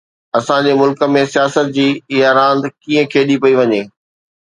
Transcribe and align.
اسان 0.37 0.63
جي 0.67 0.73
ملڪ 0.79 1.03
۾ 1.17 1.21
سياست 1.35 1.71
جي 1.77 1.87
اها 2.11 2.35
راند 2.39 2.73
ڪيئن 2.83 3.03
کيڏي 3.13 3.35
پئي 3.43 3.53
وڃي؟ 3.59 3.81